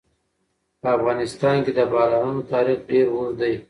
په 0.81 0.87
افغانستان 0.97 1.55
کې 1.65 1.71
د 1.77 1.79
بارانونو 1.93 2.41
تاریخ 2.53 2.79
ډېر 2.89 3.05
اوږد 3.11 3.35
دی. 3.39 3.53